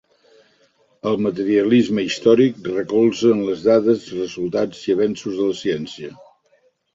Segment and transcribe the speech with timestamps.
[1.09, 6.11] El materialisme històric recolza en les dades, resultats i avenços de la ciència.